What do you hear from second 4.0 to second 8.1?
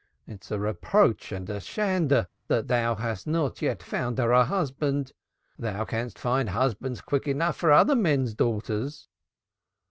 her a husband. Thou canst find husbands quick enough for other